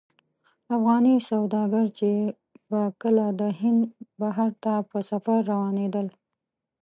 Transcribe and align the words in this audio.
افغاني 0.75 1.15
سوداګر 1.29 1.85
چې 1.99 2.09
به 2.69 2.81
کله 3.01 3.25
د 3.39 3.41
هند 3.59 3.81
بحر 4.19 4.51
ته 4.63 4.73
په 4.89 4.99
سفر 5.09 5.37
روانېدل. 5.51 6.07